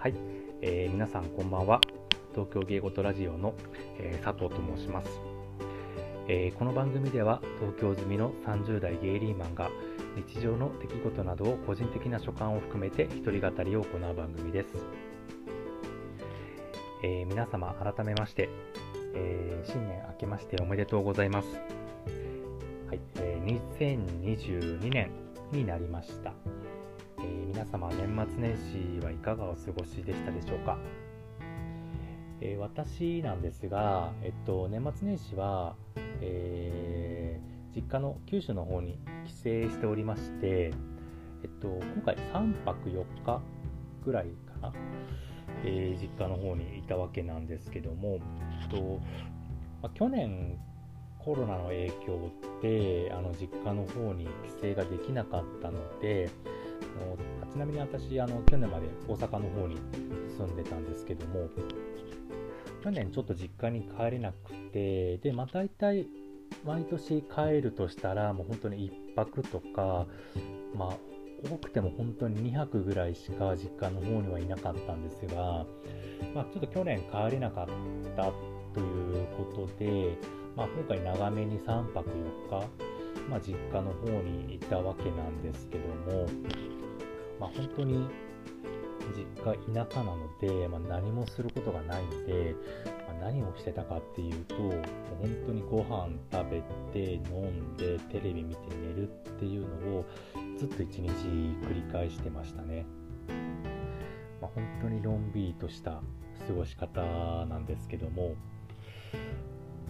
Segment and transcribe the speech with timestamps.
[0.00, 0.14] はい、
[0.62, 1.78] えー、皆さんこんばんは。
[2.32, 3.52] 東京芸事ラジオの、
[3.98, 5.10] えー、佐藤と申します、
[6.26, 9.68] えー、この番組では東京済みの30代ゲイリーマンが
[10.26, 14.68] 日常の出来事などを個人的な所感を含めて一人語りを行う番組です、
[17.02, 18.48] えー、皆様改めまして、
[19.14, 21.48] え新年明けましておめでとうございます。
[22.88, 23.38] はい、え
[23.78, 25.10] 2022年
[25.52, 26.32] になりました。
[27.60, 30.78] 皆様年末年始はいかがお過ごしでしたでしょうか、
[32.40, 35.74] えー、私なんですが、えっと、年末年始は、
[36.22, 39.38] えー、実家の九州の方に帰省
[39.68, 40.72] しておりまして、
[41.42, 43.42] えっと、今回3泊4日
[44.06, 44.28] ぐらい
[44.62, 44.72] かな、
[45.62, 48.20] え実家の方にいたわけなんですけども、
[48.62, 49.00] えっと
[49.82, 50.58] まあ、去年
[51.18, 52.30] コロナの影響
[52.62, 54.24] であの実家の方に
[54.62, 56.30] 帰省ができなかったので
[57.52, 59.76] ちなみに私あの去年まで大阪の方に
[60.36, 61.48] 住んでたんですけども
[62.82, 66.06] 去年ちょっと実家に帰れなくてでまあ大体
[66.64, 70.06] 毎年帰るとしたらもう本当に1泊とか
[70.74, 70.96] まあ
[71.48, 75.64] 多くても本当に2泊ぐらいしか実家の方にはいなかったんですが、
[76.34, 77.66] まあ、ちょっと去年帰れなかっ
[78.16, 78.24] た
[78.74, 80.18] ということで、
[80.54, 82.66] まあ、今回長めに3泊4日、
[83.30, 86.26] まあ、実家の方にいたわけなんですけども、
[87.40, 88.06] まあ、本当に
[89.16, 92.54] 実家田舎なので、まあ、何もすることがないので、
[93.08, 94.78] まあ、何をしてたかっていうと本
[95.46, 100.04] 当にご飯食べて飲んでテレビ見て寝るっていうのを
[100.58, 102.84] ずっと一日繰り返してましたね、
[104.40, 106.02] まあ、本当にのんびりとした
[106.46, 107.00] 過ごし方
[107.46, 108.34] なんですけども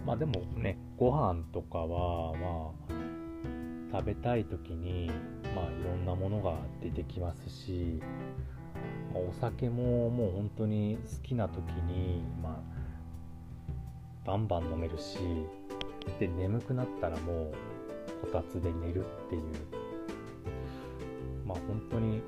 [0.07, 3.01] まあでもねご飯とかはまあ
[3.93, 5.11] 食べたい時に
[5.55, 8.01] まあ、いろんなものが出てきますし、
[9.13, 15.19] まあ、お酒ももう本当に好きな時に、まあ、バンバン飲めるし
[16.19, 17.53] で眠くなったらも
[18.23, 19.43] うこたつで寝るっていう。
[21.51, 22.23] まあ本当に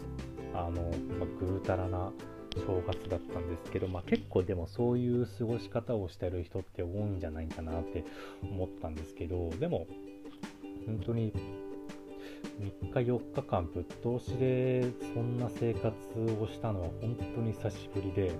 [0.52, 0.82] あの、
[1.18, 2.12] まあ、ぐうたらな
[2.56, 8.04] 正月だったんですけど、まあ、結構でもそういう過ごし方をしてる人って多いんじゃないかなって
[8.42, 9.86] 思ったんですけどでも
[10.86, 11.32] 本当に
[12.62, 14.82] 3日4日間ぶっ通しで
[15.14, 15.88] そんな生活
[16.40, 18.32] をしたのは本当に久しぶりで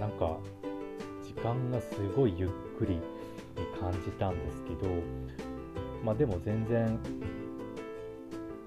[0.00, 0.38] なんか
[1.22, 3.00] 時間がすごいゆっくりに
[3.78, 4.88] 感じたんですけど
[6.02, 6.98] まあでも全然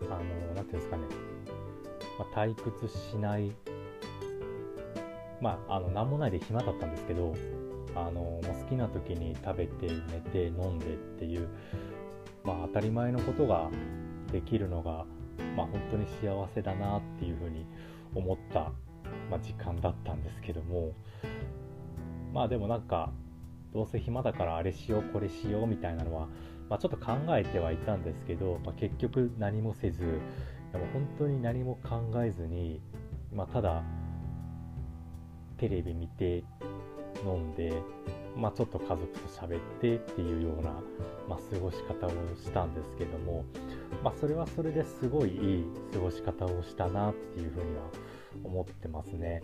[0.03, 0.23] あの
[0.55, 1.03] 何ていうんですかね、
[2.19, 3.51] まあ、退屈しない
[5.41, 7.34] まああの何もないで暇だったんですけど
[7.95, 11.47] あの好きな時に食べて寝て飲んでっていう
[12.43, 13.69] まあ、当たり前のことが
[14.31, 15.05] できるのが、
[15.55, 17.65] まあ、本当に幸せだなっていうふうに
[18.13, 18.71] 思った、
[19.29, 20.93] まあ、時間だったんですけども
[22.33, 23.11] まあでもなんか
[23.73, 26.27] どうせ暇だからあれしようこれしようみたいなのは、
[26.69, 30.19] まあ、ちょっと考えてはいたんですけど、まあ、結局何もせず
[30.71, 32.81] でも本当に何も考えずに、
[33.31, 33.83] まあ、ただ
[35.57, 36.43] テレビ見て
[37.23, 37.73] 飲んで
[38.35, 40.71] まあ、ちょっと家族と喋ってっていうような、
[41.29, 43.45] まあ、過ごし方をしたんですけども、
[44.03, 47.83] まあ、それはそれですごいいい過ごし方をしたなっていうふうには
[48.43, 49.43] 思ってますね。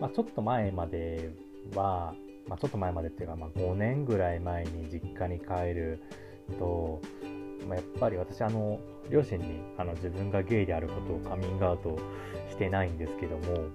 [0.00, 1.30] まあ、ちょっと前まで
[1.74, 2.14] は、
[2.48, 6.02] まあ、ちょっと前までっていうか、まあ、5年ぐらい前に実家に帰る
[6.58, 7.00] と、
[7.66, 8.78] まあ、やっぱり私あの
[9.10, 11.98] 両親にあの自分がゲイであることをカミングアウト
[12.50, 13.68] してないんですけども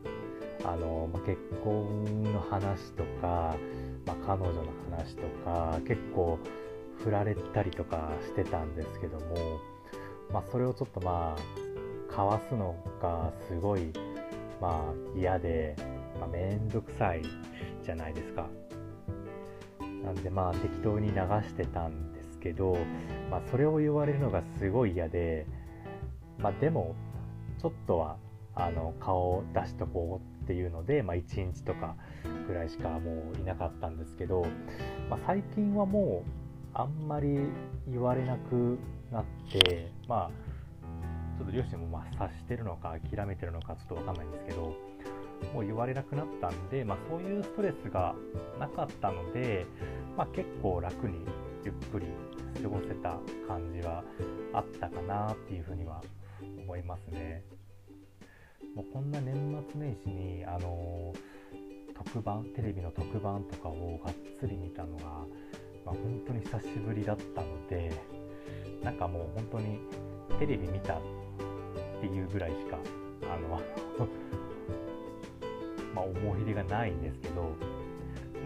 [0.63, 3.55] あの、まあ、結婚の話とか、
[4.05, 6.39] まあ、彼女の話とか結構
[7.03, 9.59] 振られたりとかしてたんですけども、
[10.31, 13.91] まあ、それをちょっとまあかわすのがすごい
[14.59, 15.75] まあ嫌で、
[16.19, 17.23] まあ、めんどくさい
[17.83, 18.47] じゃないですか。
[20.03, 21.16] なんでまあ適当に流
[21.47, 22.75] してたんですけど、
[23.29, 25.46] まあ、それを言われるのがすごい嫌で、
[26.40, 26.96] まあ、でも
[27.61, 28.17] ちょっとは
[28.55, 31.96] あの顔を出しとこうっていうので、まあ、1日とか
[32.47, 34.46] ぐらいしかもういなかったんですけど、
[35.09, 36.41] まあ、最近はもう
[36.73, 37.40] あんまり
[37.88, 38.78] 言われなく
[39.11, 40.32] なってまあ
[41.38, 44.76] ちょっと両親もま察してるのか諦めてるのかちょっと分かんないんですけど
[45.53, 48.16] もう言われなくなったんで、まあ、そういうストレスが
[48.59, 49.66] なかったので、
[50.16, 51.26] まあ、結構楽に
[51.66, 52.05] ゆっくり
[52.61, 53.17] 過ごせた
[53.47, 54.03] 感じは
[54.53, 56.02] あったかなっていうふうには
[56.64, 57.43] 思いますね。
[58.75, 59.35] もうこんな年
[59.72, 61.13] 末年始に、あの
[62.03, 65.03] 特番テレビの特番とかをがっつり見たのが、
[65.85, 67.91] まあ、本当に久しぶりだったので
[68.84, 69.79] なんかもう本当に
[70.40, 71.02] テレビ見たっ
[72.02, 72.78] ていうぐらいしか
[73.23, 73.49] あの
[75.93, 77.52] まあ思い入れがないんですけど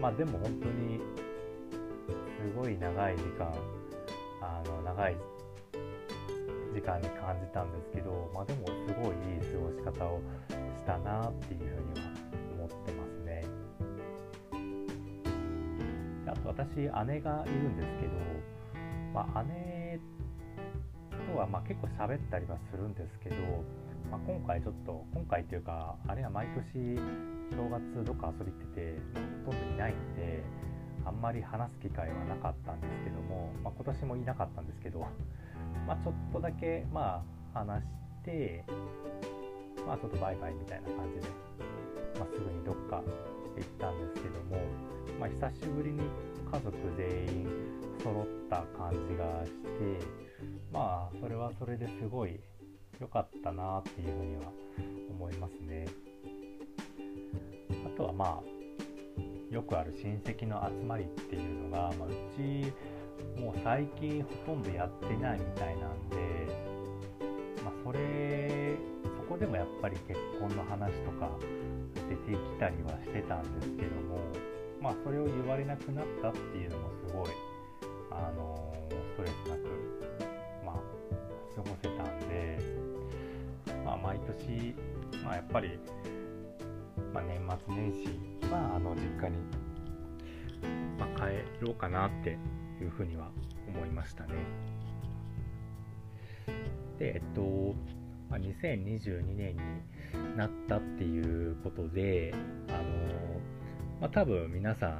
[0.00, 1.00] まあでも本当に
[2.38, 3.52] すごい長い時間
[4.42, 5.16] あの長い
[6.76, 10.20] 時間に感じたんですけどまあでもすごいいい過ごし方を
[10.76, 12.12] したなっていうふうには
[12.52, 13.44] 思ってますね。
[16.28, 18.12] あと私姉がいるんですけど、
[19.14, 19.98] まあ、姉
[21.32, 23.36] とはまあ結構喋ったりはするんですけど、
[24.10, 27.00] まあ、今回ちょっと今回っていうかあれは毎年
[27.56, 28.98] 正月どっか遊び行ってて
[29.46, 30.44] ほとんどいないんで
[31.06, 35.06] あんまり話す機会はなかったんですけども、まあ、今年もいなかったんですけど、
[35.86, 37.22] まあ、ちょっとだけま
[37.54, 37.88] あ話し
[38.24, 38.64] て、
[39.86, 41.28] まあ、ちょっとバイバイみたいな感じで、
[42.18, 43.02] まあ、すぐにどっか
[43.56, 44.60] 行ったんですけども、
[45.18, 46.00] まあ、久しぶりに
[46.50, 47.48] 家族全員
[48.02, 50.26] 揃った感じがして
[50.72, 52.38] まあそれはそれですごい
[53.00, 54.42] 良かったなっていうふうには
[55.10, 55.86] 思いますね。
[57.84, 58.55] あとはまあ
[59.50, 62.72] よくある親戚の集まりっていうのが、まあ、うち
[63.40, 66.16] もう最近ほとんどやってないみたいなんで、
[67.64, 71.30] まあ、それそこでもやっぱり結婚の話とか
[72.08, 74.18] 出てきたりはしてたんですけども
[74.80, 77.28] まあそれを言われなくなったっていうのもすごい
[78.10, 78.72] あの
[79.12, 79.60] ストレスなく
[80.64, 80.74] まあ
[81.54, 82.58] 過ごせたんで
[83.84, 84.74] まあ毎年
[85.24, 85.78] まあやっぱり
[87.12, 89.36] まあ、年末年始はあの実家に、
[90.98, 92.38] まあ、帰ろうかなって
[92.80, 93.30] いうふうには
[93.68, 94.34] 思いましたね。
[96.98, 97.74] で、えっと、
[98.30, 102.34] まあ、2022年になったっていうことで、
[102.68, 102.80] あの
[104.00, 104.90] まあ、多分皆さん、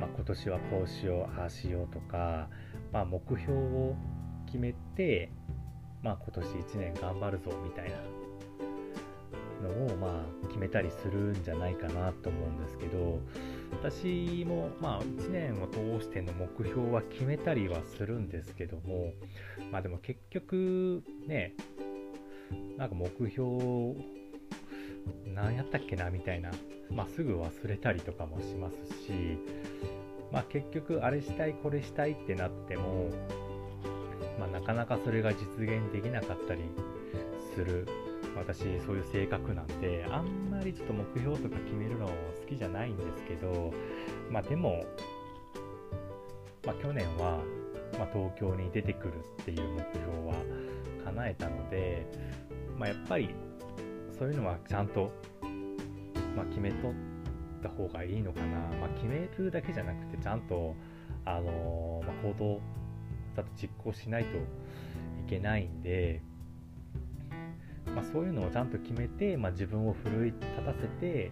[0.00, 2.48] まあ、今年はこうしよう、ああしようとか、
[2.92, 3.96] まあ、目標を
[4.46, 5.30] 決めて、
[6.02, 7.96] まあ、今年1年頑張るぞみたいな
[10.62, 13.20] めたりするんじゃないかなと思うんですけど
[13.72, 19.12] 私もまあ1年を通しての目標は決めたりはするんですけども
[19.70, 21.54] まあでも結局ね
[22.76, 23.94] なんか目標
[25.34, 26.50] 何やったっけなみたいな、
[26.90, 29.38] まあ、すぐ忘れたりとかもしますし、
[30.30, 33.10] まあ、結局あれしたいこれしたいってなっても、
[34.38, 36.60] まあ、なかなかそれが実現できなかったり
[37.54, 37.88] する
[38.36, 42.12] 私そういう性格なんであんまりちょっと目標とか決めるの好
[42.48, 43.72] きじゃないんですけど
[44.30, 44.84] まあでも、
[46.64, 47.38] まあ、去年は、
[47.98, 50.34] まあ、東京に出てくるっていう目標は
[51.04, 52.06] 叶えたので、
[52.78, 53.34] まあ、やっぱり
[54.18, 55.12] そういうのはちゃんと、
[56.36, 56.92] まあ、決めとっ
[57.62, 60.74] た方がいいのかな、まあ、決めるだけじゃなくてちゃんと、
[61.24, 62.60] あのー、まあ、行動
[63.34, 64.40] ちゃんと実行しないとい
[65.28, 66.22] けないんで、
[67.94, 71.30] まあ、そういうのをちゃんと決めて、まあ、自分を奮い立たせて、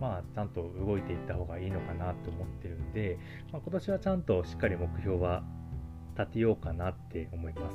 [0.00, 3.18] まあ、ちゃんと動いていった方がいいのかなと思ってるんで、
[3.52, 5.42] まあ、今年はちゃんとしっかり目標は
[6.18, 7.74] 立てようかなって思います。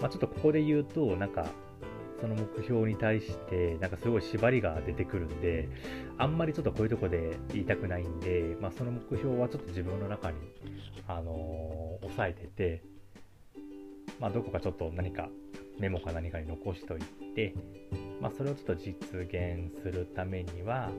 [0.00, 1.46] まあ、ちょっとここで言うと、なんか、
[2.20, 5.68] その目標に対して、なんかすごい縛りが出てくるんで、
[6.16, 10.38] あんまりちょっとこういうとこで言いたくないんで、まあ、その目標はちょっと自分の中に、
[11.08, 12.82] あのー、抑えてて、
[14.20, 15.28] まあ、どこかちょっと何か
[15.78, 17.00] メモか何かに残しとい
[17.34, 17.54] て、
[18.20, 20.90] まあ、それをちょっと実現するためには、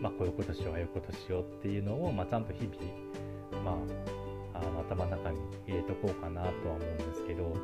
[0.00, 7.56] まあ、こういうことしようああいうことしようっていうのを、まあ、ちゃんと日々、まあ、あの頭の中に入れとこうかなとは思うんですけど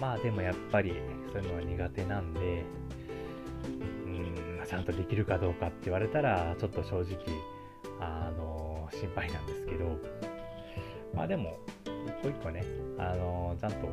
[0.00, 0.92] まあでもやっぱり
[1.32, 2.64] そういうのは苦手なんで
[4.06, 7.18] うんちゃんとできるかどうかって言われたらちょっと正直
[8.00, 9.98] あの心配なんですけど
[11.14, 12.64] まあでも一個一個ね
[12.98, 13.88] あのちゃんと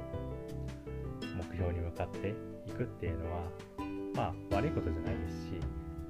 [1.62, 2.30] 標に向かって
[2.68, 3.44] いくっていうのは、
[4.15, 5.53] まあ、悪いことじゃないですし、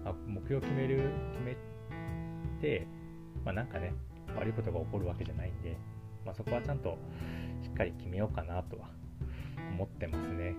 [0.03, 1.55] まあ、目標を決める、決め
[2.61, 2.87] て、
[3.43, 3.93] まあ、なんかね、
[4.35, 5.77] 悪いことが起こるわけじゃないんで、
[6.25, 6.97] まあ、そこはちゃんと
[7.61, 8.89] しっかり決めようかなとは
[9.73, 10.55] 思ってますね。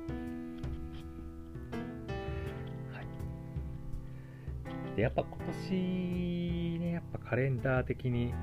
[2.93, 3.01] は
[4.93, 4.97] い。
[4.97, 5.39] で、やっぱ今
[5.71, 8.35] 年ね、やっぱカレンダー的に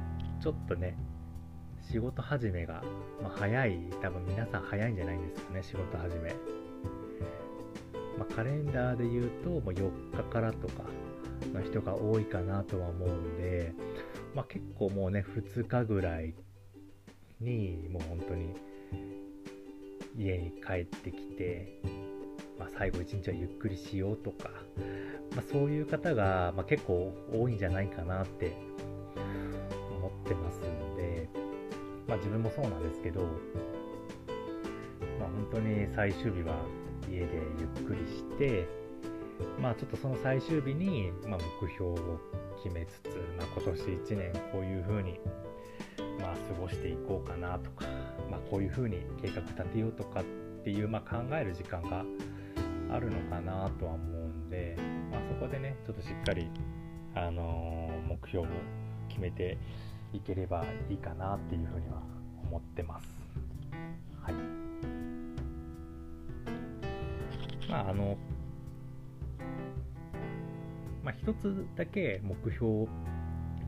[0.42, 0.98] ちょっとね、
[1.92, 2.84] 仕事始めが、
[3.20, 6.36] まあ、早い、多分皆さん早いんじゃないんですかね、仕事始め。
[8.16, 10.84] まあ、カレンダーで言うと、もう4日からとか
[11.52, 13.74] の人が多いかなとは思うんで、
[14.36, 16.36] まあ、結構もうね、2日ぐらい
[17.40, 18.54] に、もう本当に
[20.16, 21.82] 家に帰ってきて、
[22.60, 24.52] まあ、最後1日はゆっくりしようとか、
[25.36, 28.56] まあ、そういう方が、ま結構多いんじゃないかなって
[29.98, 30.89] 思ってます、
[32.10, 33.22] まあ自分もそうなんですけど、
[35.20, 36.66] まあ本当に最終日は
[37.10, 37.28] 家で
[37.60, 38.68] ゆっくりして、
[39.62, 42.20] まあちょっとその最終日に、まあ、目標を
[42.64, 45.20] 決めつつ、まあ、今年1年こういうふうに、
[46.20, 47.86] まあ、過ごしていこうかなとか、
[48.30, 50.24] まあ、こういうふうに計画立てようとかっ
[50.64, 52.04] ていう、まあ、考える時間が
[52.92, 54.76] あるのかなとは思うんで、
[55.12, 56.50] まあ、そこでねちょっとしっかり、
[57.16, 58.50] あのー、目標を
[59.08, 59.58] 決めて
[60.14, 62.02] いければいいかなっていうふうには
[62.44, 63.08] 思ってます。
[64.22, 64.34] はい。
[67.70, 68.18] まああの
[71.04, 72.88] まあ、一つだけ目標を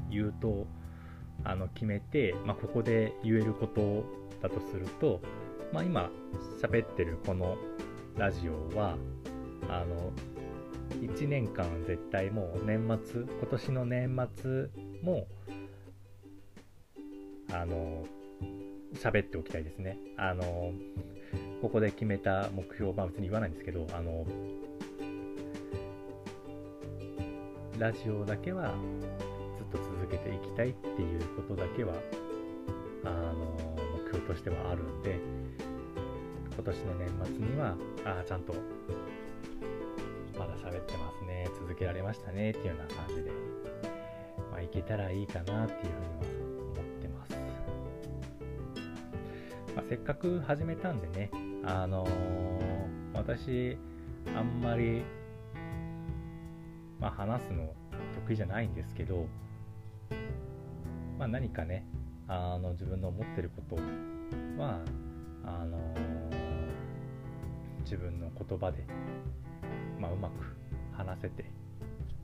[0.09, 0.67] 言うと
[1.43, 4.03] あの決めて、まあ、ここで言えること
[4.41, 5.21] だとすると、
[5.73, 6.11] まあ、今
[6.61, 7.57] 喋ってるこの
[8.17, 8.95] ラジオは
[9.69, 10.11] あの
[11.01, 14.69] 1年間絶対もう年末今年の年末
[15.01, 15.25] も
[17.53, 18.05] あの
[18.95, 19.97] 喋っておきたいですね。
[20.17, 20.73] あの
[21.61, 24.25] ここで決めた目標まあ別に言わないんですけどあの
[27.77, 28.73] ラジオだけは
[29.57, 31.93] ずっと続けていきたいっていうことだけは
[33.05, 33.33] あの
[33.97, 35.19] 目標としてはあるんで
[36.53, 38.53] 今年の年末にはあちゃんと
[40.37, 43.31] まだ喋ってますね続けられましたねっていうような感じで、
[44.51, 45.79] まあ、いけたらいいかなっていう
[46.21, 46.40] ふうには
[49.75, 51.31] まあ、せっかく始めたんでね
[51.63, 53.77] あのー、私
[54.35, 55.03] あんまり
[57.01, 57.73] まあ、話すの
[58.13, 59.25] 得意じゃないんですけど、
[61.17, 61.83] まあ、何かね
[62.27, 63.75] あの自分の思ってること
[64.61, 64.79] は
[65.43, 65.77] あの
[67.83, 68.85] 自分の言葉で、
[69.99, 70.55] まあ、うまく
[70.95, 71.45] 話せて、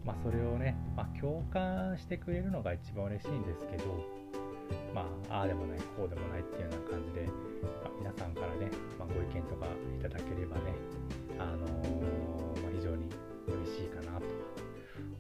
[0.05, 3.83] まあ、それをね、まあ、共感してくれるのが一番嬉しいんですけど、
[4.97, 7.27] まあ、ああでもないこうでもないっていうような感じで、
[7.61, 10.73] まあ、皆さんからね、まあ、ご意見とかいただければね、
[11.37, 13.07] あのー、まあ、非常に
[13.45, 14.25] 嬉しいかなと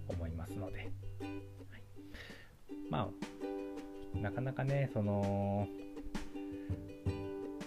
[0.07, 0.89] 思いますので、はい、
[2.89, 3.07] ま
[4.15, 5.67] あなかなかねその、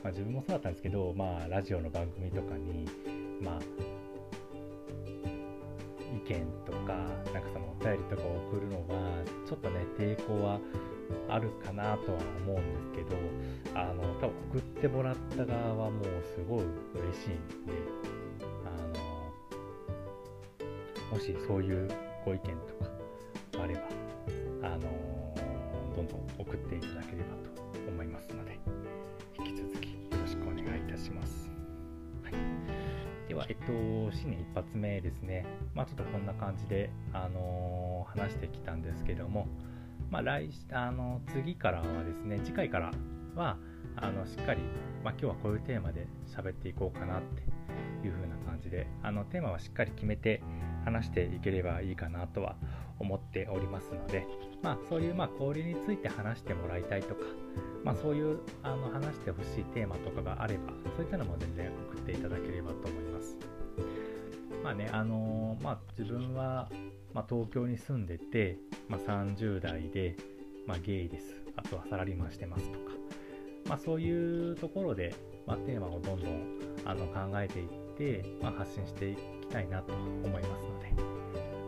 [0.02, 2.86] まあ、自分もそうだったんですけど、まあ、ラジオの番組とかに
[3.40, 3.60] まあ
[6.12, 6.92] 意見とか
[7.32, 10.58] なんかそのお便りとかを送るのはちょっとね抵抗は
[11.28, 13.16] あるかなとは思うんですけど
[13.74, 17.72] あの多分送ってもらった側はもうすごい嬉しいんで
[18.64, 18.70] あ
[21.10, 21.88] のもしそういう
[22.24, 22.90] ご意見とか
[23.62, 23.82] あれば、
[24.62, 24.80] あの、
[25.96, 27.50] どんどん送っていただければと
[27.88, 28.58] 思いますので、
[29.38, 31.50] 引き続きよろしくお願いいたします。
[32.22, 32.34] はい、
[33.28, 33.72] では、えっと、
[34.16, 35.44] 新年一発目ですね。
[35.74, 39.46] まあ、ちょっとこんな感じで、あの、話してきたんですけども、
[40.10, 42.90] まあ、来あの次からはですね、次回から
[43.36, 43.56] は、
[43.96, 44.62] あのしっかり、
[45.04, 47.42] まあ、今日はこういうテーマで喋っていこうかなって
[48.06, 50.42] いう風な感じであのテーマはしっかり決めて
[50.84, 52.56] 話していければいいかなとは
[52.98, 54.26] 思っておりますので、
[54.62, 57.22] まあ、そういうまあ交流について話してもらいたいとか、
[57.84, 63.36] まあ、そういうあの話してほしいテーマとかがあればそういったのも全然送っていただければと思います。
[64.62, 66.68] まあねあのー、まあ、自分は、
[67.14, 68.58] ま、東京に住んでて、
[68.90, 70.16] まあ、30代で、
[70.66, 72.92] まあ、ゲイですあとはサラリーマンしてますとか、
[73.68, 75.14] まあ、そういうところで、
[75.46, 80.92] まあ、テーマをどんどんあの考えていって、まあ、発信していきたいなと思いますので、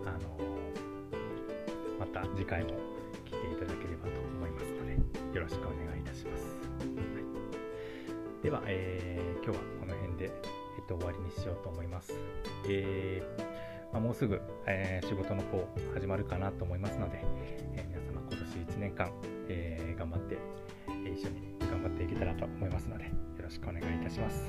[0.05, 0.37] あの
[2.00, 2.71] また次回も
[3.25, 4.93] 来ていただければと思いますので、
[5.37, 6.45] よろしくお願いいたします。
[6.45, 6.85] は
[8.41, 12.14] い、では、えー、今日はこの辺で、えっと、終わりにしようと思います。
[12.69, 13.51] えー、
[13.92, 17.22] まあ、もうすぐ、えー、仕事の方始まるかなと思いますので、
[17.76, 19.12] え皆様今年1年間、
[19.49, 20.37] えー頑張って、
[21.08, 23.11] 一緒に頑張っていけたらと思いますので、よ
[23.42, 24.42] ろしくお願いいたします。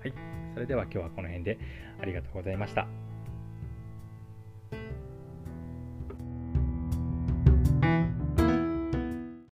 [0.00, 0.12] はい。
[0.52, 1.58] それでは今日はこの辺で
[2.00, 3.07] ありがとうございました。